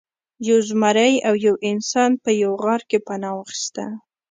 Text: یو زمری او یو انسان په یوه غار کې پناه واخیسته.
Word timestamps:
یو 0.47 0.57
زمری 0.69 1.13
او 1.27 1.33
یو 1.47 1.55
انسان 1.71 2.11
په 2.23 2.29
یوه 2.41 2.57
غار 2.63 2.81
کې 2.89 2.97
پناه 3.07 3.35
واخیسته. 3.35 3.85